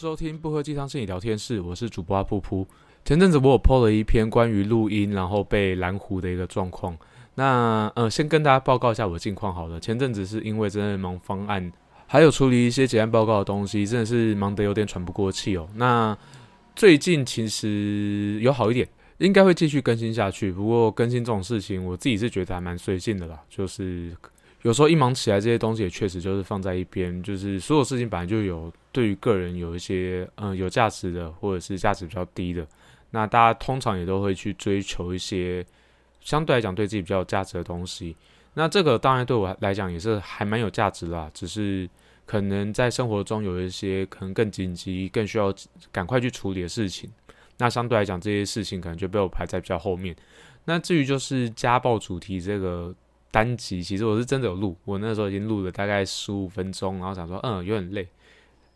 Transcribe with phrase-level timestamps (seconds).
[0.00, 2.64] 收听不喝鸡汤心理聊天室，我是主播阿噗噗。
[3.04, 6.96] 前阵子我有 PO 了一篇关于录音然后被蓝湖的一个状况。
[7.34, 9.78] 那呃，先跟大家报告一下我的近况好了。
[9.78, 11.70] 前阵子是因为真的忙方案，
[12.06, 15.68] 还有处理一些结案报告的东西，真的是忙得有点喘不过气哦。
[15.74, 16.16] 那
[16.74, 18.88] 最近其实有好一点，
[19.18, 20.50] 应该会继续更新下去。
[20.50, 24.16] 不过更新这种事情，我自己是觉得还蛮随性的啦，就是。
[24.62, 27.22] 有时候一忙起来，这些东西也确实就是放在一边。
[27.22, 32.66] 就是所有事情本来就有对于个人有一些嗯有价值的，或者是价值比较低的。
[33.10, 35.64] 那大家通常也都会去追求一些
[36.20, 38.14] 相对来讲对自己比较有价值的东西。
[38.52, 41.88] 那这个当然对我来讲也是还蛮有价值啦，只是
[42.26, 45.54] 可能在生活中有一些可能更紧急、更需要
[45.90, 47.10] 赶快去处理的事情。
[47.56, 50.14] 那相对来讲，这些事情可能就被我排在比较后面。
[50.66, 52.94] 那至于就是家暴主题这个。
[53.30, 58.08] 单集其实我是真的有录，我那时候已经录了大概十五分钟，然后想说嗯有点累，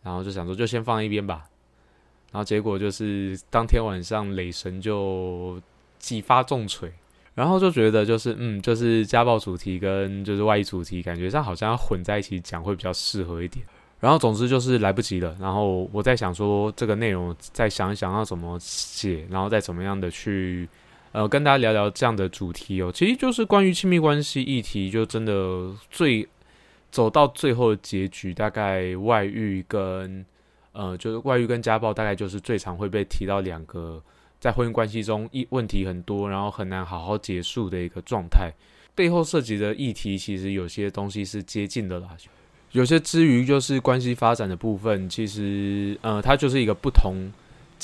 [0.03, 1.47] 然后就想说就先放一边吧，
[2.31, 5.61] 然后结果就是当天晚上雷神就
[5.99, 6.93] 几发重锤，
[7.35, 13.67] 然后就觉得就是嗯就是家暴主题跟就是外衣主题感觉上好像要混在一起讲会比较适合一点，
[13.99, 20.69] 然后总之就是来不及了，然后我在想说这个内容再想一想要怎么写，然后再怎么样的去。
[21.15, 26.29] 呃，跟大家聊聊这样的主题哦，其实就是关于亲密关系议题，就真的最
[26.91, 30.27] 走到最后的结局，大概外遇跟
[30.73, 34.03] 呃，就是外遇跟家暴，大概就是最常会被提到两个
[34.41, 38.53] 在婚姻关系中一问题很多，然后很难好好结束的一个状态。
[38.97, 42.09] 背后涉及的议题，其实有些东西是接近的啦，
[42.73, 47.15] 有些之余就是关系发展的部分，其实呃，它就是一个不同。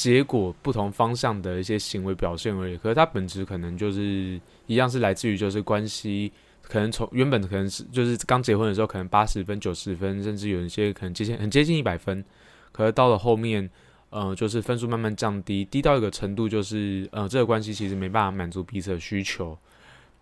[0.00, 12.24] 结果不同方向的一些行为表现而已，可是它本质可能就是一样，是来自于就是关系，可能从原本可能是就是刚结婚的时候可能八十分、九十分，甚至有一些可能接近很接近一百分，
[12.72, 13.68] 可是到了后面，
[14.08, 19.58] 呃，就是分数慢慢降低，低到一个程度，就是呃，这个关系其实没办法满足彼此的需求。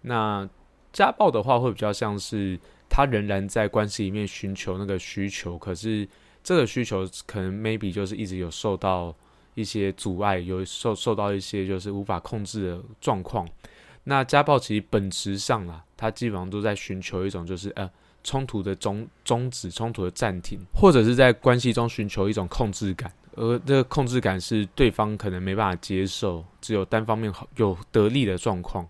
[0.03, 0.49] 那
[0.93, 2.59] 家暴的话，会比较像是
[2.89, 6.09] 他仍然在关系里面寻求那个需求，可是
[6.43, 9.15] 这个需求可能 maybe 就是一直有受到。
[9.59, 13.45] 一些阻碍有受受到一些就是无法控制的状况，
[14.05, 17.91] 那家暴其实本质上啦，它基本上都在寻求一种就是呃
[18.23, 28.87] 冲突的终终止、冲突的暂停，或者是在关系中寻求一种控制感，而这个控制感是对方可能没办法接受，只有单方面有得利的状况。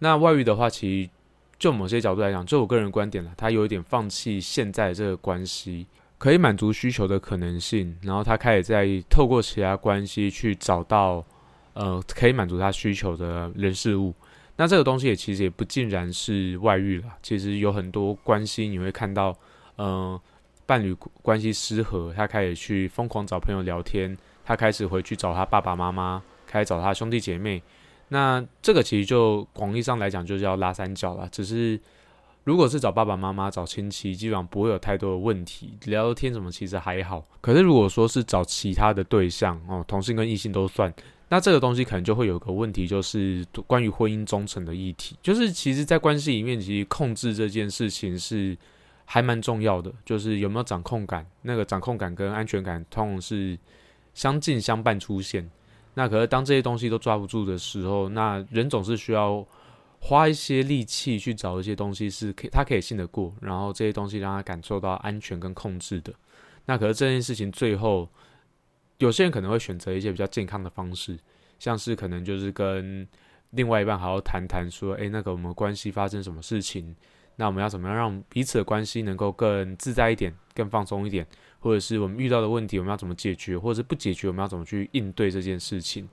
[0.00, 1.10] 那外遇的话，其实
[1.58, 5.86] 就某些角度来讲，就我个人观点了，他有一点放弃现在这个关系。
[6.16, 11.22] 可以满足需求的可能性，然后他开始在透过其他关系去找到，
[11.74, 14.14] 呃，可以满足他需求的人事物。
[14.56, 19.36] 那这个东西也其实也不尽然是外遇了，其实有很多关系你会看到，
[19.76, 20.18] 呃，
[20.64, 27.62] 伴侣关系失和，他开始去疯狂找朋友聊天，他开始回去找他爸爸妈妈，开始找他兄弟姐妹。
[28.08, 31.78] 那这个其实就广义上来讲，就叫拉三角了，只是。
[32.44, 37.24] 如果是找爸爸妈妈、找亲戚，基本上不会有太多的问题，聊天什么其实还好。
[37.40, 40.92] 可是如果说是找其他的对象哦，同性跟异性都算，
[41.30, 45.16] 那这个东西可能就会有个问题，就是关于婚姻忠诚的议题。
[45.22, 48.54] 就是其实，在关系里面，其实控制这件事情是
[49.06, 51.26] 还蛮重要的，就是有没有掌控感。
[51.40, 53.58] 那个掌控感跟安全感通常是
[54.12, 55.50] 相近相伴出现。
[55.94, 59.42] 那可是当这些东西都抓不住的时候，那人总是需要。
[60.06, 66.12] 花一些力气去找一些东西是可以他可以信得过，然后这些东西让他感受到安全跟控制的。
[66.66, 68.06] 那可是这件事情最后，
[68.98, 71.18] 有些人可能会选择一些比较健康的方式，
[71.58, 73.08] 像是可能就是跟
[73.52, 76.94] 另外一半好好谈谈，说，诶，那个我们关系发生什么事情，
[77.36, 81.26] 那我们要怎么样让彼此的关系能够更自在一点、更放松一点，
[81.60, 86.06] 或者是我们遇到的问题我们要怎么解决，或者是不解决我们要怎么去应对这件事情。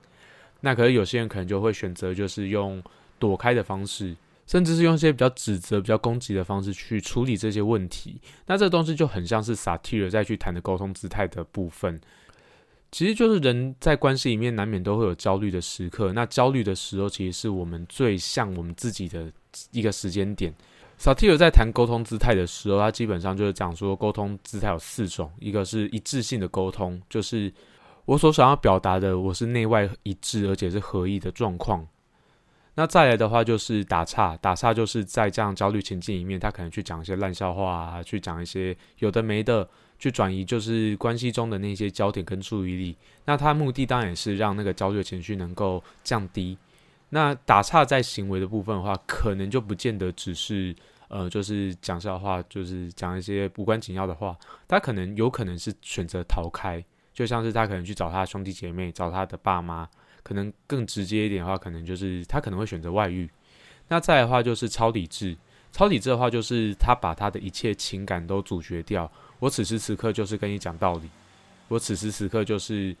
[0.60, 2.82] 那可是有些人可能就会选择就是用。
[3.22, 4.16] 躲开的方式，
[4.48, 8.20] 甚至是用一些比较指责、比较攻击的方式去处理这些问题。
[8.46, 12.00] 那这东西就很像是萨提尔再去谈的沟通姿态的部分。
[12.90, 16.12] 其实就是人在关系里面难免都会有焦虑的时刻。
[16.12, 19.32] 那焦虑的时候，其实是我们最像我们自己的
[19.70, 20.52] 一个时间点。
[20.98, 27.52] 萨提尔在谈沟通姿态的时候，他基本上就是讲说，沟通姿态有四种：一个是一致性的沟通，就是
[28.04, 31.86] 我所想要表达的，我是内外一致，而且是合一的状况。
[32.74, 42.96] 那再来的话就是打岔，打岔就是在这样焦虑情境里面，他可能去讲一些烂笑话啊，去讲一些有的没的，去转移就是关系中的那些焦点跟注意力。
[43.26, 46.56] 那他目的当然也是让那个焦虑情绪能够降低。
[47.10, 50.74] 那打岔在行为的部分的话，可能就不见得只是
[51.08, 54.34] 呃，就是讲笑话，就是讲一些无关紧要的话，
[54.66, 56.82] 他可能有可能是选择逃开，
[57.12, 59.86] 就像是他可能去找他兄弟姐妹，找他的爸妈，
[60.22, 63.28] 可能更直接一点的话，可能就是他可能会选择外遇。
[63.88, 65.36] 那再的话就是超理智，
[65.72, 69.10] 超理智的话就是他把他的一切情感都阻绝掉。
[69.38, 71.10] 我此时此刻就是跟你讲道理，
[71.68, 72.96] 我此时此刻就是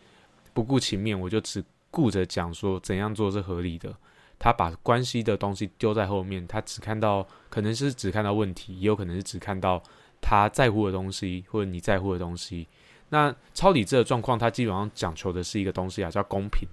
[0.52, 3.94] 不顾情面，我就只顾着讲说怎样做是合理的。
[4.38, 9.80] 他把关系的东西丢在后面，他只看到可能是只看到问题，也有可能是只看到
[10.20, 12.66] 他在乎的东西或者你在乎的东西。
[13.10, 16.68] 那超理智的状况，他基本上讲求的是一个东西啊，叫公平。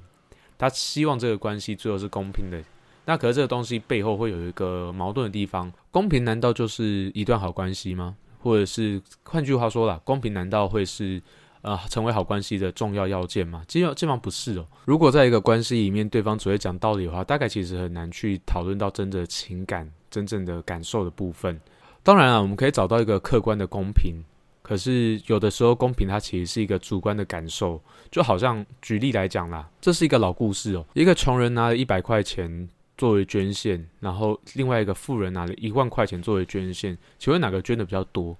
[0.60, 2.62] 他希望这个关系最后是公平的。
[3.06, 8.16] 那可是这个东西背后会有一个矛盾的地方，公平难道就是一段好关系吗？
[8.44, 11.20] 或者是换句话说啦，公平难道会是？
[11.62, 13.62] 呃，成为好关系的重要要件吗？
[13.68, 14.66] 基本基本上不是哦。
[14.86, 21.60] 如果在一个关系里面，对方只会讲道理的话，大概其实很难去讨论到真的情感、真正的感受的部分。
[22.02, 24.24] 当然啊，我们可以找到一个客观的公平，
[24.70, 27.82] 可是有的时候公平它其实是一个主观的感受。
[28.12, 30.86] 就好像举例来讲啦，这是一个老故事哦。
[30.94, 38.38] 一个穷人拿了一百块钱作为捐献，然后另外一个富人拿了一万块钱作为捐献，请问哪个捐的比较多？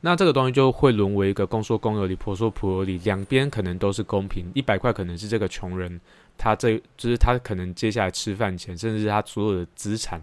[0.00, 4.50] 那这个东西就会沦为一个公说公有理，婆说婆有理，两边可能都是公平。
[4.54, 6.00] 一百块可能是这个穷人，
[6.36, 10.20] 他这就是他可能接下来吃饭钱，甚至是他所有的资产。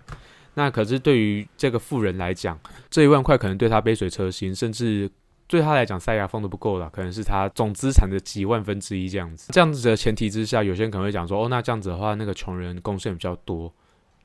[0.55, 2.59] 那可是对于这个富人来讲，
[2.89, 5.09] 这一万块可能对他杯水车薪，甚至
[5.47, 9.51] 对他来讲塞牙缝都不够了，可能是他总资产的几万分之一这样子。
[9.53, 13.73] 这样子的前提之下，有些人可能会讲说，哦，那这样子的话，那个穷人贡献比较多，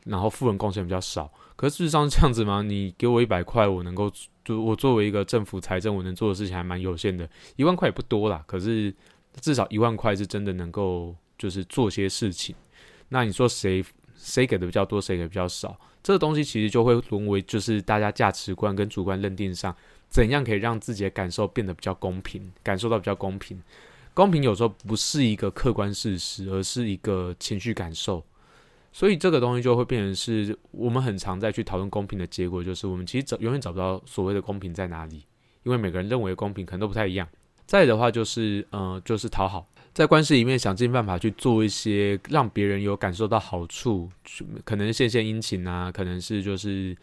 [0.05, 1.33] 然后富人贡献比较少。
[1.57, 2.63] 可事实上是这样子吗？
[2.63, 4.11] 你给我一百块，我能够。
[4.45, 8.43] 就我作为一个政府财政，我能做的事情还蛮有限的，一万块也不多啦。
[8.45, 8.93] 可是
[9.41, 12.53] 至少一万块是真的能够就是做些事情。
[13.11, 13.85] 那你说谁
[14.23, 15.77] 谁给的比较多，谁给比较少？
[16.01, 19.75] 这个东西其实就会沦为就是大家价值观跟主观认定上，
[20.09, 23.61] 怎样可以让自己的感受变得比较公平，感受到比较公平。
[24.15, 28.25] 公平有时候不是一个客观事实，而是一个情绪感受。
[28.93, 35.25] 所以这个东西就会变成是我们很常在去讨论公平的结果，就是我们其实找永远找不到所谓的公平在哪里，
[35.63, 37.27] 因为每个人认为的公平可能都不太一样。
[37.65, 44.09] 再的话就是，呃，就是讨好，在关系里面想尽办法去做一些让别人有感受到好处，
[44.65, 46.97] 可能献献殷勤啊，可能是就是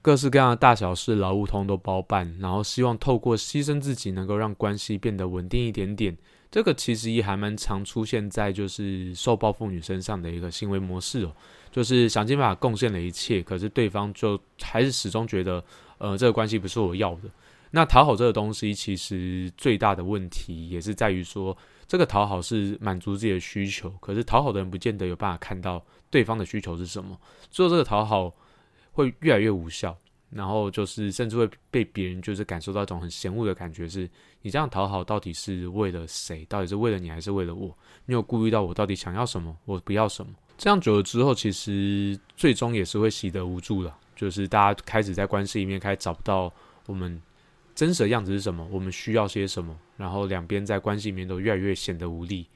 [0.00, 6.16] 各式各样的大小事劳务通都包办，然后希望透过牺牲自己能够让关系变得稳定一点点。
[6.50, 11.32] 这个其实也还蛮常出现在就是受暴妇女身上的一个行为模式哦，
[11.70, 15.64] 就是想尽办法贡献了一切，可是对方就还是始终觉得，
[15.98, 17.22] 呃，这个关系不是我要的。
[17.72, 21.56] 那讨好这个东西，其实最大的问题也是在于说，
[21.88, 27.18] 这个讨好是满足自己的需求，可是讨好的人不见得有办法看到对方的需求是什么，
[27.50, 28.32] 做这个讨好
[28.92, 29.98] 会越来越无效。
[30.34, 34.08] 然后就是，甚至会被别人就是感受到一种很嫌恶的感觉，是
[34.40, 36.42] 你这样讨好到底是为了谁？
[36.46, 37.76] 到底是为了你还是为了我？
[38.06, 40.32] 你有顾虑到我到底想要什么，我不要什么？
[40.56, 43.94] 这样久了之后，其实最终也是会习得无助了。
[44.16, 46.50] 就是大家开始在关系里面开始找不到
[46.86, 47.20] 我们
[47.74, 52.46] 真实的样子是什么，我们需要些什么，然后两边在关系里面都越来越显得无力。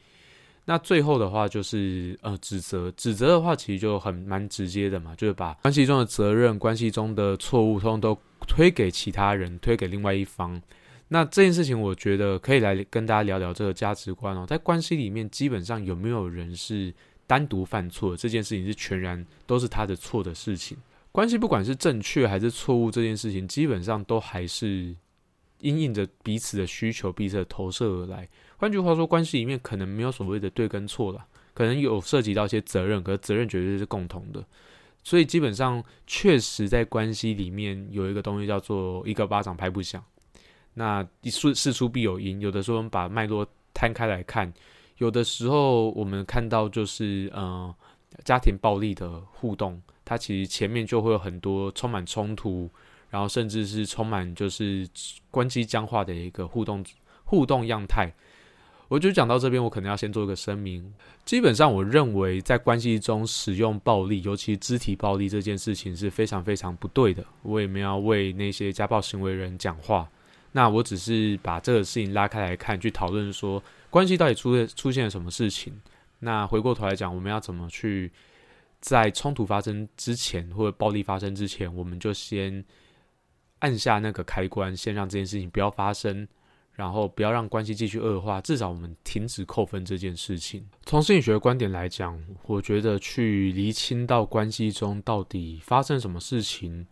[0.69, 10.61] 那最后的话就是呃指责，指责的话其实就很蛮直接的嘛，就是把关系中的责任、关系中的错误，通通都推给其他人，推给另外一方。
[11.09, 14.45] 那这件事情，我觉得可以来跟大家聊聊这个价值观哦。
[14.45, 16.93] 在关系里面，基本上有没有人是
[17.29, 18.17] 单独犯错？
[18.17, 20.76] 这件事情是全然都是他的错的事情。
[21.12, 24.93] 关系不管是正确还是错误，这件事情基本上都还是
[25.61, 28.29] 因应着彼此的需求、彼此的投射而来。
[28.57, 34.45] 换句话说，关系里面可能没有所谓的对跟错了，可能有涉及到一些责任，可是责任绝对是共同的。
[35.03, 40.03] 所以基本上，确实在关系里面有一个东西叫做“一个巴掌拍不响”。
[40.75, 44.53] 那事事出必有因，有的时候我们把脉络摊开来看，
[44.99, 47.73] 有的时候我们看到就是呃
[48.25, 52.69] 家庭暴力的互动，它其实前面就会有很多充满冲突，
[53.16, 54.87] 然后甚至是充满就是
[55.30, 56.85] 关系僵化的一个互动
[57.25, 58.12] 互动样态。
[58.88, 60.92] 我就讲到这边，我可能要先做一个声明。
[61.25, 67.25] 基本上，我认为在关系中使用暴力，尤其肢体暴力这件事情是非常非常不对的。
[67.40, 70.06] 我也没有为那些家暴行为人讲话。
[70.52, 75.73] 那我只是把这个事情拉开来看，去讨论说关系到底出现出现了什么事情。
[76.18, 78.12] 那回过头来讲，我们要怎么去
[78.80, 82.62] 在冲突发生之前，或者暴力发生之前，我们就先
[83.59, 86.27] 按下那个开关，先让这件事情不要发生。
[86.77, 90.63] 然后不要让关系继续恶化，至少我们停止扣分这件事情。
[90.85, 96.87] 从心理学的观点来讲，我觉得去厘清到关系中到底发生什么事情，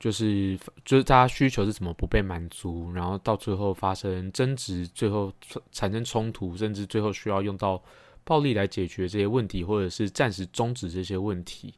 [0.00, 5.30] 就是就是大家需求是怎么不被满足，然后到最后发生争执，最后
[5.70, 7.82] 产生冲突，甚至最后需要用到
[8.24, 11.74] 暴力来解决这些问题，或者是暂时终止这些问题。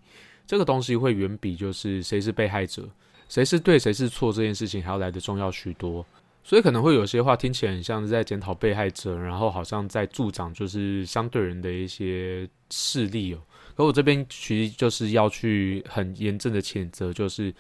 [0.47, 2.89] 这个东西会远比就是谁是被害者、
[3.29, 6.05] 谁是对、谁是错这件事情还要来的重要许多。
[6.45, 13.39] 所以可能会有些话听起来很像是在检讨被害者，然后好像在助长就是相对人的一些势力哦。
[13.77, 17.55] 可我这边其实就是要去很严正的谴责，就是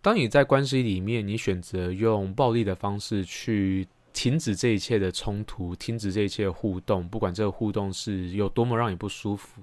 [0.00, 9.60] 当你在关系里面，你选择用暴力的方式去停止这一切的冲突，停止这一切的互动，不管这个互动是有多么让你不舒服。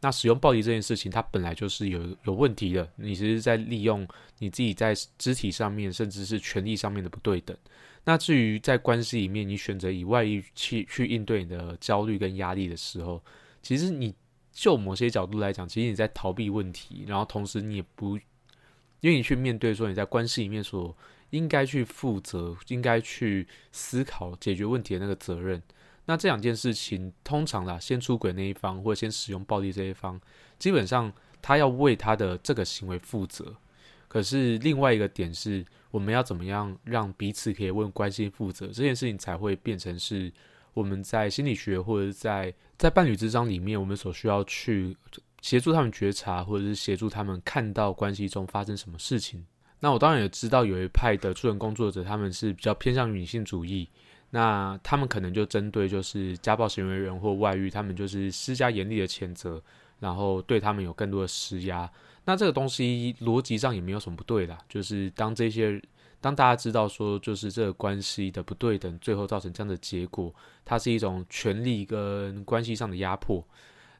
[0.00, 2.88] 那使用暴力这件事情，它本来就是有有问题的。
[2.96, 4.06] 你其实在利用
[4.38, 7.56] 你自己在肢体上面，甚至是权力上面的不对等。
[8.04, 13.20] 那至于在关系里面，你选择以外力去去应对你的焦虑跟压力的时候，
[13.60, 14.14] 其实你
[14.52, 18.18] 就某些角度来讲，其实你在逃避问题，然后同时你也不
[19.00, 20.96] 愿意去面对说你在关系里面所
[21.30, 25.60] 应该去负责、应该去思考解决问题的那个责任。
[26.08, 30.18] 那这两件事情，通常啦，先出轨那一方或者先使用暴力这一方，
[30.58, 31.12] 基本上
[31.42, 33.54] 他要为他的这个行为负责。
[34.08, 40.32] 可是另外一个点是，我们要怎么样让彼此可以为关系负责，这件事情才会变成是
[40.72, 44.96] 我们在心理学或者在在伴侣之章里面，我们所需要去
[45.42, 49.44] 协助他们觉察，或者是协助他们看到关系中发生什么事情。
[49.80, 53.86] 那我当然也知道有一派的助人工作者，他们是比较偏向于女性主义。
[54.30, 59.62] 那他们可能就针对就是家暴行为人或外遇，他们就是施加严厉的谴责，
[60.00, 61.90] 然后对他们有更多的施压。
[62.24, 65.80] 那这个东西逻辑上也没有什么不对啦，就是当这些
[66.20, 73.42] 当大家知道说就是这个关系的不对等，最后造成这样的结果，它是一种权力跟关系上的压迫。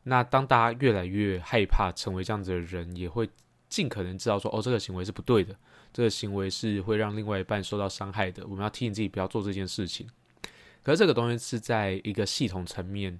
[0.02, 3.28] 那当大家越来越害怕成为这样子的人，也会
[3.68, 5.54] 尽可能知道说哦，这个行为是不对的，
[5.92, 8.46] 这个行为是会让另外一半受到伤害的。
[8.46, 10.06] 我们要提醒自己不要做这件事情。
[10.82, 13.18] 可是这个东西是在一个系统层面、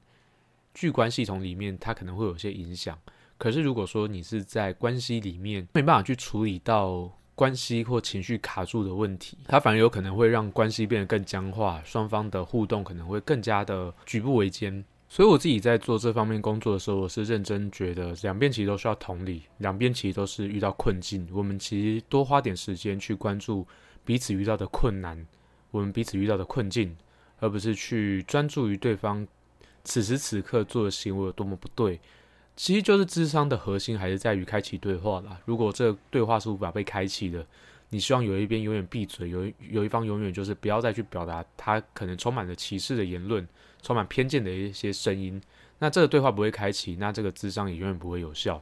[0.72, 2.98] 巨观系统里面，它可能会有些影响。
[3.36, 14.84] 可是如果说你是在关系里面没办法去处理到关系或情绪卡住的问题，它反而有可能会让关系变得更僵化，双方的互动可能会更加的举步维艰。
[15.08, 23.66] 所以我自己在做这方面工作的时候，我是认真觉得两边其实都需要同理，两边其实都是遇到困境，我们其实多花点时间去关注
[24.04, 25.26] 彼此遇到的困难，
[25.70, 26.96] 我们彼此遇到的困境。
[27.40, 29.24] 而不是去专注于对方
[29.84, 32.00] 此时此刻做的行为有多么不对，
[32.56, 35.38] 其实就是智商的核心还是在于开启对话啦。
[35.44, 37.46] 如果这对话是无法被开启的，
[37.90, 43.46] 你希望有一边永远闭嘴，有有一方永远就是不要再去表达他可能充满了歧视的言论、
[43.82, 45.40] 充满偏见的一些声音，
[45.78, 48.60] 那这个对话不会开启，那这个智商也永远不会有效。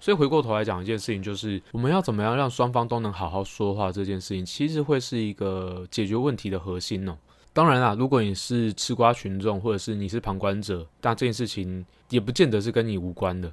[0.00, 7.16] 所以回过头来讲一件事情，就是我们要怎么样让双方都能好好说话这件事情，其实会是一个解决问题的核心呢。
[7.54, 13.50] 当然啦，如果你是吃瓜群众，或者是你是旁观者，那这件事情也不见得是跟你无关的。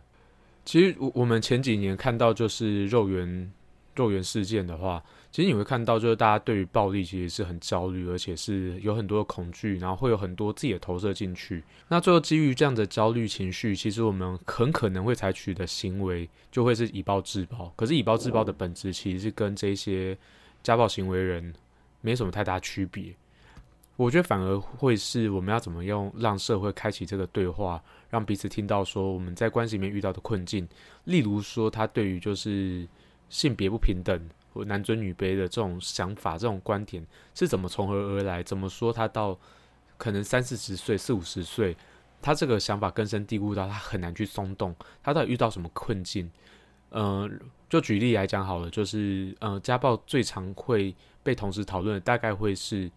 [0.66, 3.52] 其实我我们前几年看到就是肉圆
[3.96, 11.64] 肉圆事件的话，其实你会看到就是大家对于暴力其实是很焦虑，而且是有很多的恐惧，然后会有很多自己的投射进去。
[11.88, 17.72] 那最后基于这样的焦虑情绪，其实我们很可能会采取的行为就会是以暴制暴。
[17.78, 20.18] 可是以暴制暴的本质其实是跟这些
[20.62, 21.54] 家暴行为人
[22.02, 23.16] 没什么太大区别。
[23.96, 30.68] 我觉得反而会是我们要怎么用让社会开启这个对话，让彼此听到说我们在关系里面遇到的困境，
[31.06, 32.86] 例如说他对于就是
[33.30, 34.20] 性别不平等
[34.66, 38.44] 男尊女卑的这种想法、这种观点是怎么从何而来？
[38.44, 39.38] 怎么说他到
[39.98, 41.76] 可能三四十岁、四五十岁，
[42.22, 44.76] 他这个想法根深蒂固到他很难去松动。
[45.04, 46.30] 他到底遇到什么困境？
[46.92, 47.40] 嗯，
[47.70, 52.92] 就举例来讲好了，就是呃，家暴最常会被同时讨论的大概会是。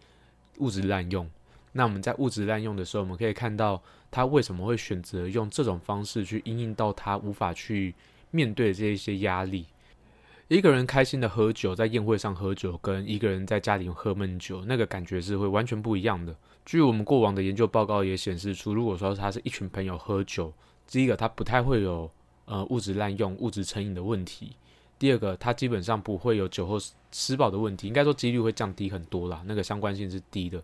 [0.59, 1.29] 物质滥用，
[1.73, 7.93] 那我们在物质滥用的时候，我们可以看到他为什么会选择用这种方式去应应到他无法去
[8.31, 9.65] 面对这一些压力。
[10.47, 16.35] 一个人开心的喝酒，在宴会上喝酒，跟一个人在家里喝闷酒，那个感觉是会完全不一样的。
[16.65, 20.53] 据我们过往的研究报告也显示出，如果说他是一群朋友喝酒，
[20.87, 22.09] 第一个他不太会有
[22.45, 24.51] 呃物质滥用、物质成瘾的问题。
[24.99, 26.77] 第二个，他基本上不会有酒后
[27.11, 30.61] 吃饱的问题，应该说几率会降低很多啦，那个相关性是低的。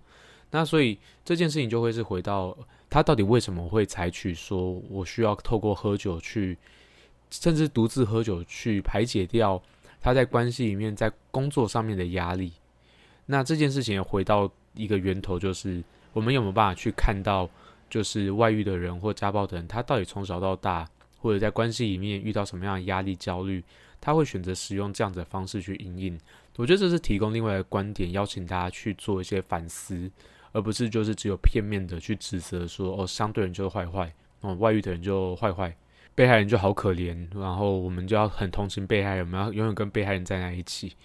[0.52, 2.56] 那所以这件事情就会是回到
[2.90, 6.58] 他到底为什么会采取说我需要透过喝酒去，
[7.32, 9.60] 甚至独自喝酒去排解掉
[10.00, 12.54] 他在关系里面在工作上面的压力。
[13.26, 15.84] 那这件事情也回到一个源头，就是
[16.14, 17.50] 我们有没有办法去看到，
[17.90, 20.88] 就是外遇的人或家暴的人，他到底从小到大。
[21.24, 23.64] 或者在关系里面遇到什么样的压力、焦虑，
[24.02, 26.20] 他会选择使用这样子的方式去应应。
[26.58, 30.10] 我觉得这是提供另外一个观点，邀请大家去做一些反思，
[30.52, 35.72] 而不是就是只有片面的去指责说哦，相对人就是坏坏，哦，外遇的人就坏坏，
[36.14, 40.96] 被害人就好可怜，然后我们就要很同情被害人，我们要永远跟被害人站在一起。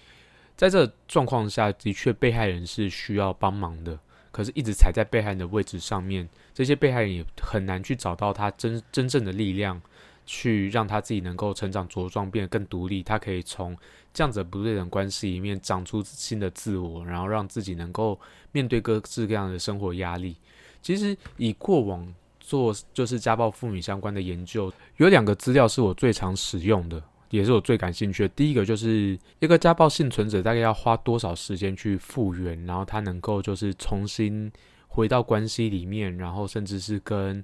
[0.57, 3.99] 在这状况下的确，被害人是需要帮忙的。
[4.31, 9.81] 可是，一直踩在被害人的位置上面，这些被害人也很难去找到他真真正的力量，
[10.27, 13.03] 去让他自己能够成长茁壮，变得更独立。
[13.03, 13.75] 他可以从
[14.13, 18.19] 这样子不对等关系里面长出新的自我，然后让自己能够
[18.53, 20.37] 面对各式各样的生活压力。
[20.83, 22.07] 其实，以过往
[22.47, 27.03] 做就是家暴妇女相关的研究，有两个资料是我最常使用的。
[27.31, 28.29] 也是我最感兴趣的。
[28.29, 34.51] 第一个就是一个家暴幸存者大概要花多少时间去复原，然后他能够就是重新
[34.87, 37.43] 回到关系里面，然后甚至是跟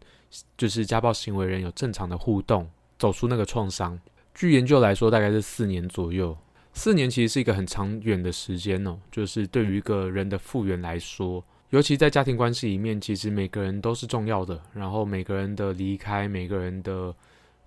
[0.56, 3.98] 就是家暴行为人有正常的互动，走出那个创伤。
[4.32, 6.38] 据研究来说，大概是四年左右。
[6.72, 17.14] 四年其实是一个很长远的时间哦，就是对于一个人的复原来说，尤其在家庭关系里面，其实每个人都是重要的，然后每个人的离开，每个人的。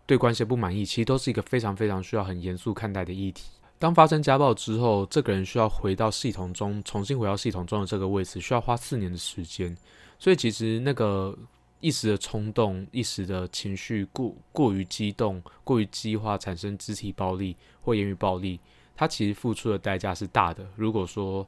[0.08, 3.50] 对关系不满意，其实都是一个非常非常需要很严肃看待的议题。
[3.80, 9.76] 当发生家暴之后，这个人需要回到系统中，重新回到系统中的这个位置，需要花四年的时间。
[10.20, 11.36] 所以，其实那个
[11.80, 18.60] 一时的冲动、一时的情绪过过于激动、过于激化，产生肢体暴力或言语暴力，
[18.96, 20.64] 他其实付出的代价是大的。
[20.76, 21.44] 如果说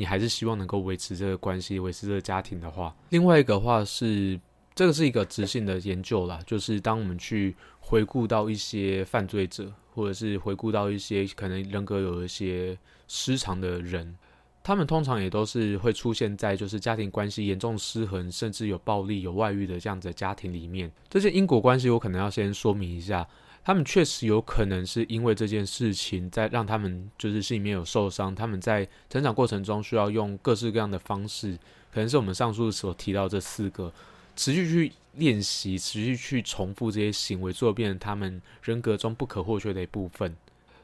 [0.00, 4.40] 你还是希望能够维持这个关系、维持这个家庭的话，另外一个话是。
[4.72, 14.16] 这个是一个直性的研究啦，就是当我们去回顾到一些犯罪者，或者是回顾到一些可能人格有一些失常的人，
[14.62, 20.90] 他们通常也都是会出现在就是家庭关系严重失衡，甚至有暴力、有外遇的这样子的家庭里面。
[21.10, 23.28] 这些因果关系，我可能要先说明一下，
[23.64, 31.58] 他们确实有可能是因为这件事情在让他们就是心里面有受伤，他们在成长过程中需要用各式各样的方式，
[31.92, 33.92] 可能是我们上述所提到这四个。
[34.36, 40.34] 持续去练习，持续去重复这些行为，最后变成他们人格中不可或缺的一部分，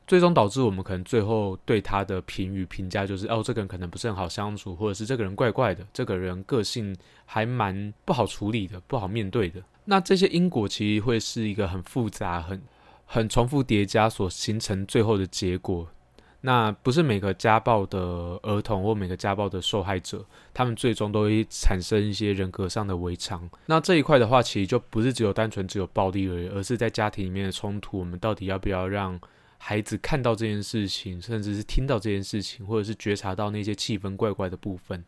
[0.06, 9.62] 最终导致我们可能最后对他的评语评价就是：哦，这个人可能不是很好相处，或者是这个人怪怪的，这个人个性还蛮不好处理的，不好面对的。
[9.86, 12.62] 那这些因果其实会是一个很复杂、很
[13.04, 15.88] 很重复叠加所形成最后的结果。
[16.42, 17.98] 那不是每个家暴的
[18.42, 23.48] 儿童或每个家暴的受害者，他们最终都会产生一些人格上的违常。
[23.66, 29.18] 那这一块的话，其实就不是只有单纯只有暴力而已，而是在家庭里面的冲突，我们到底要不要让
[29.58, 35.04] 孩子看到这件事情，甚至是听到这件事情，或者是觉察到那些气氛怪怪的部分。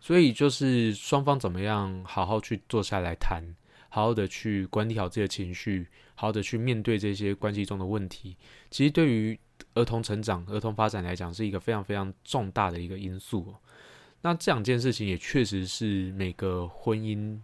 [0.00, 3.44] 所以就是双方怎么样好好去坐下来谈，
[3.90, 8.34] 好好的去管理好自己的情绪，好好的去面对这些关系中的问题。
[8.70, 9.38] 其实对于
[9.74, 13.54] 儿童成长、儿童发展来讲，是一个非常非常重大的一个因素。
[14.22, 17.38] 那这两件事情也确实是每个婚姻、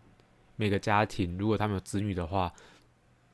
[0.57, 2.53] 每个家庭，如果他们有子女的话，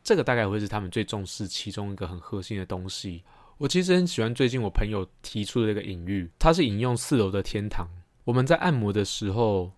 [0.03, 3.23] 这个大概会是他们最重视其中一个很核心的东西。
[3.59, 7.87] 我其实很喜欢最近我朋友提出的这个隐喻，他是引用四楼的天堂。
[8.25, 9.71] 我们在按摩的时候，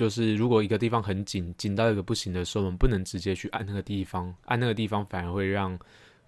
[0.00, 5.78] 就是如果一个地方很紧，紧到一个不行的时候，我们不能直接去按那个地方，按那个地方反而会让。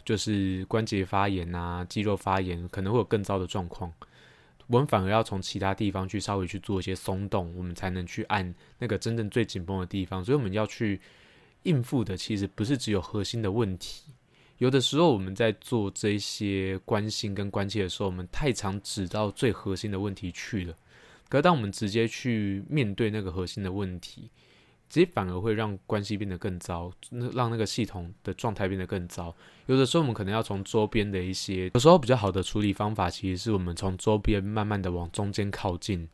[0.05, 3.91] 就是关节发炎啊，肌肉发炎，可能会有更糟的状况。
[4.67, 10.23] 我们反而要从其他地方去稍微去做一些松动，我们才能去按那个真正最紧绷的地方。
[10.25, 11.01] 所以我们要去
[11.63, 14.03] 应付的，其实不是只有核心的问题。
[14.59, 20.75] 有的时候我们在做这些关心跟关切的时候，我们太常指到最核心的问题去了。
[21.33, 24.31] 可当我们直接去面对那个核心的问题，
[24.91, 26.93] 其实反而会让关系变得更糟，
[27.33, 29.35] 让那个系统的状态变得更糟。
[29.65, 36.07] 有的时候我们可能要从周边的一些，有时候比较好的处理方法，其实是我们从周边慢慢的往中间靠近。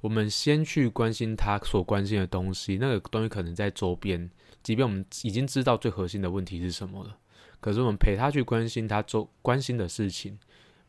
[0.00, 4.28] 我们先去关心他所关心的东西，那个东西可能在周边，
[4.64, 7.16] 即便我们已经知道最核心的问题是什么了，
[7.60, 10.36] 可是我们陪他去关心他周关心的事情，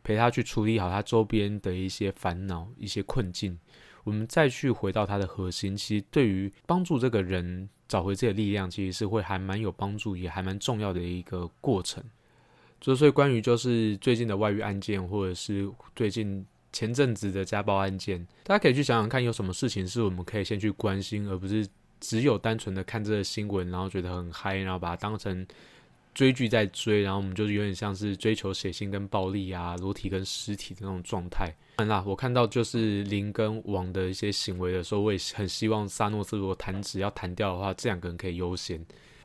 [0.05, 3.57] 陪他去处理好他周边的一些烦恼、一些困境。
[4.03, 12.03] 我们再去回到他的核心，其实对于帮助这个人找回自己的力量，其实是会还蛮有帮助，也还蛮重要的一个过程。
[12.79, 21.67] 所以，关于就是最近的外遇案件，或者是最近前阵子的家暴案件，大家可以去想想看，有什么事情是我们可以先去关心，而不是
[21.99, 25.47] 只有单纯的看这个新闻，然后觉得很嗨，然后把它当成。
[26.15, 31.53] 追剧在追，然后我们就是有点像是追求血腥跟暴力啊，裸体跟尸体的那种状态。
[31.75, 38.83] 当然啦，我看到就是林跟王的一些行为的时候，我也很希望萨诺斯如果弹指要弹掉的话，这两个人可以优先。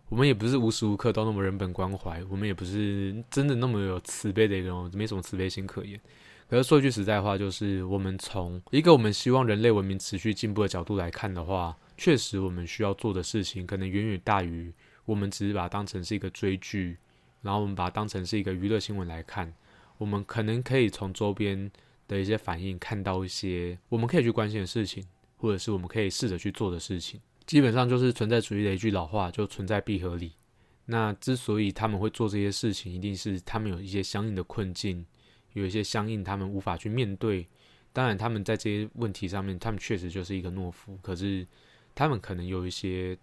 [0.08, 6.00] 我们也不是无时无刻都那么人本关怀，我们也不是真的那么有慈悲的一个人，没什么慈悲心可言。
[6.48, 14.72] 可是说句实在话，就是我们从一个我们希望人类文明持续进步的角度来看的话，确实我们需要做的事情可能远远大于
[15.10, 16.96] 我们只是把它当成是一个追剧，
[17.42, 19.52] 然后我们把它当成是一个娱乐新闻来看。
[19.98, 21.68] 我们可能可以从周边
[22.06, 25.04] 的一些反应看到一些我们可以去关心的事情，
[25.36, 27.20] 或者是我们可以试着去做的事情。
[27.44, 30.32] 基本上就是存在主义的一句老话，就存在必合理。
[30.86, 35.04] 那之所以他们会做这些事情，一定是他们有一些相应的困境，
[35.54, 37.48] 有一些相应他们无法去面对。
[37.92, 40.96] 当然，他们在这些问题上面，他们确实就是一个懦夫。
[41.02, 41.44] 可是，
[41.96, 43.18] 他们可能有一些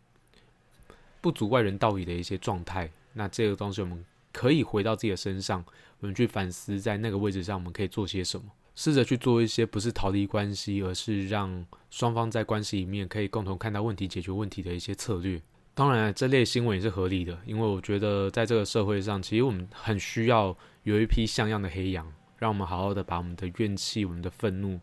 [1.21, 2.89] 不足外人道理的一些状态。
[3.13, 5.63] 那这个东西，我们可以回到自己的身上。
[5.99, 8.45] 我们去反思，在那个位置上，我们可以做些什么？
[8.75, 15.41] 试着去做一些不是逃离关系，而是让双方在关系里面可以共同看到问题、解决问题的一些策略。
[15.73, 24.79] 当然，这类新闻也是合理的，因为我觉得在这个社会上，其实我们很需要有一批像样的黑羊，让我们好好的把我们的怨气、我们的愤怒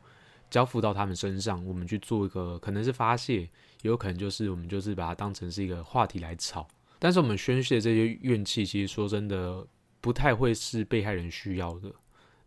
[0.50, 3.48] 交付到他们身上，我们去做一个可能是发泄，
[3.90, 6.68] 有可能就是我们就是把它当成是一个话题来吵。
[6.98, 9.66] 但是我们宣泄这些怨气，其实说真的。
[10.04, 11.90] 不太会是被害人需要的。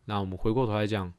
[0.06, 1.12] 那我们回过头来讲，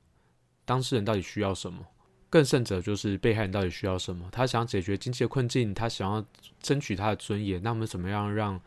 [0.65, 1.85] 当事人到底需要什么？
[2.31, 4.29] 更甚者就是被害人到底需要什么？
[4.31, 6.25] 他想解决经济的困境，他想要
[6.63, 7.61] 争取他的尊严。
[7.61, 8.61] 那我们怎么样让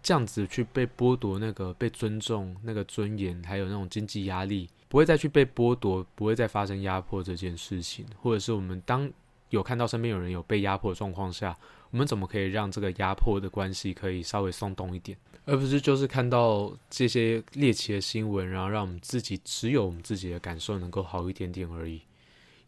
[0.00, 8.06] 这样子去被剥夺那个被尊重、那个尊严，还有那种经济压力，不会再去被剥夺，不会再发生压迫这件事情？
[8.22, 9.10] 或者是我们当
[9.50, 11.56] 有看到身边有人有被压迫的状况下，
[11.90, 15.16] 我们怎么可以让这个压迫的关系可以稍微松动一点？
[15.46, 22.02] 而不是就是看到这些猎奇的新闻，然后让我们自己只有我们自己的感受能够好一点点而已。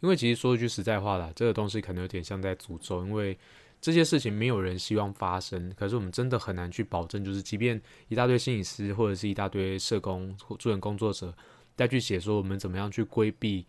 [0.01, 3.39] 因为其实说一句实在话啦，这个东西可能有点像在诅咒，因为
[3.81, 5.73] 这些事情没有人希望发生。
[5.77, 11.33] 可是我们真的很难去保证，就是即便一大堆心理师或者是一大堆社工或、助人工作者
[11.77, 13.65] 再去写说我们怎么样去规避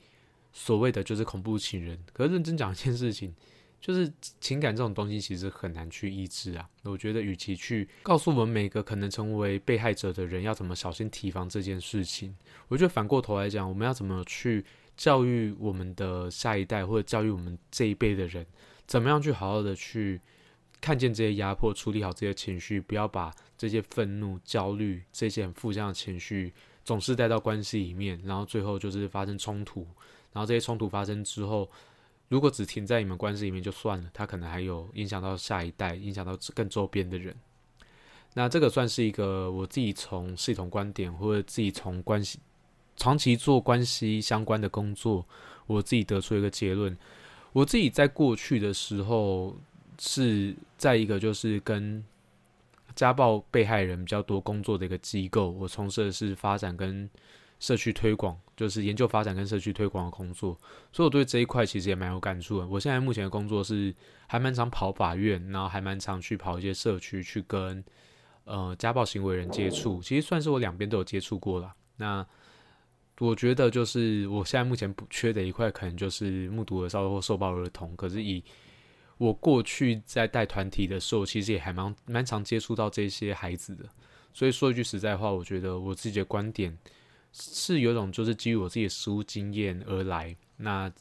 [0.54, 3.36] 所谓的就是恐怖情人，可是认真讲一件事情。
[3.82, 6.66] 就是情感这种东西，其实很难去抑制啊。
[6.84, 12.34] 我觉得，与其去告诉我们每个可能成为被害者的人要怎么小心提防这件事情，
[12.70, 14.64] 我觉得反过头来讲，我们要怎么去
[14.96, 18.46] 教育我们的下一代，或者教育我们这一辈的人，
[18.88, 20.22] 怎么样去好好的去
[20.80, 26.54] 看见这些压迫，处理好这些情绪，不要把这些愤怒、焦虑这些很负向的情绪
[26.86, 29.86] 总是带到关系里面，然后最后就是发生冲突，
[30.34, 31.70] 然后这些冲突发生之后。
[32.30, 37.36] 如果只停在你们关系里面就算了，他可能还有影响到下一代，影响到更周边的人。
[38.34, 42.40] 那这个算是一个我自己从系统观点，或者自己从关系
[42.96, 45.24] 长期做关系相关的工作，
[45.68, 46.98] 我自己得出一个结论。
[47.52, 49.56] 我自己在过去的时候
[50.00, 52.04] 是在一个就是跟
[52.96, 57.08] 家暴被害人比较多工作的一个机构，我从事的是发展跟。
[57.60, 60.56] 社区推广就是研究发展跟社区推广的工作，
[60.92, 62.68] 所以我对这一块其实也蛮有感触的。
[62.68, 63.94] 我现在目前的工作是
[64.28, 67.84] 还蛮常跑法院，然后还蛮常去跑一些社区去跟
[68.46, 71.74] 呃家暴行为人接触，其实算是我两边都有接触过了。
[71.98, 72.26] 那
[73.20, 77.96] 我觉得就是我现在目前不缺的一块，可能就是目睹了稍或受暴儿童。
[77.96, 78.44] 可是以
[79.18, 83.86] 我过去在带团体的时候，其实也还蛮蛮常接触到这些孩子的。
[84.32, 86.78] 所以说一句实在话，我觉得我自己的观点。
[87.34, 90.92] 是有种就是基于我自己的实务经验而来，那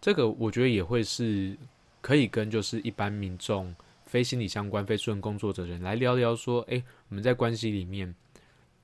[0.00, 1.56] 这个我觉得也会是
[2.00, 3.74] 可以跟就是一般民众、
[4.04, 8.14] 非心理相关、非专业工作者人来聊聊，说，诶，我们在关系里面，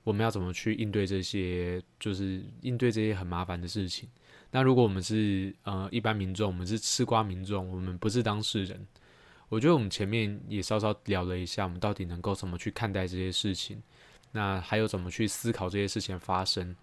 [0.02, 4.08] 我们要怎么去应对这些，就是应对这些很麻烦的事情。
[4.50, 8.84] 那如果我们是呃一般民众，我们是吃瓜民众，我们不是当事人，
[9.48, 13.80] 我觉得我们前面也稍稍聊了一下，我们到底能够怎么去看待这些事情。
[14.32, 16.74] 那还有怎么去思考这些事情发生？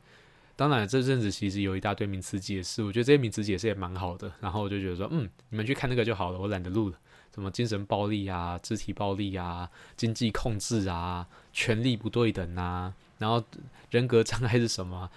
[0.56, 4.30] 当然，这阵子其实有一大堆名词解释，我觉得这些名词解释也蛮好的。
[4.42, 6.98] 然后我就觉得说，嗯，你们去看那个就好了，我懒得录了。
[7.34, 13.42] 什么精神暴力啊、肢体暴力啊、经济控制啊、权力不对等啊，然后
[13.90, 15.10] 人格障碍是什么？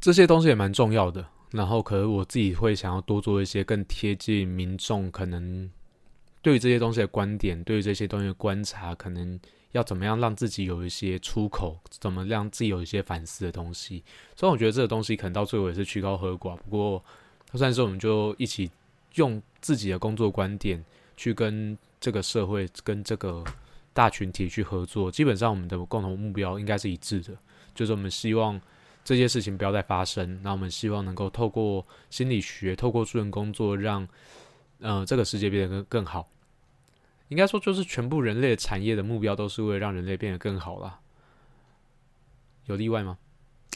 [0.00, 1.24] 这些东西也蛮重要的。
[1.52, 5.70] 然后，可能我自己会想要多做一些更贴近民众，可能
[6.42, 9.38] 对于这些东西的观点，对于这些东西的观察，可能。
[9.72, 11.78] 要怎么样让自己有一些出口？
[11.90, 14.02] 怎么让自己有一些反思的东西？
[14.34, 16.56] 所以我觉得这个东西可能到最后也是曲高和寡。
[16.56, 17.04] 不过，
[17.54, 18.70] 算是我们就一起
[19.14, 20.84] 用自己的工作观点
[21.16, 23.44] 去跟这个社会、跟这个
[23.92, 25.10] 大群体去合作。
[25.10, 27.36] 基本上，我们的共同目标应该是一致的，
[27.74, 28.60] 就是我们希望
[29.04, 30.40] 这些事情不要再发生。
[30.42, 34.06] 那我们希望能够透过心理学、透过助人工作，让
[34.80, 36.28] 呃这个世界变得更更好。
[37.28, 41.00] 应该说就是全部人类的产业的目标都是为了让人类变得更好啦。
[42.66, 43.18] 有例外吗？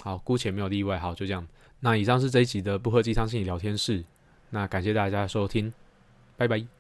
[0.02, 0.98] 好，姑且没有例外。
[0.98, 1.46] 好，就这样。
[1.80, 4.04] 那以上是这一集的不喝鸡汤心理聊天室。
[4.50, 5.72] 那感谢大家收听，
[6.36, 6.66] 拜拜。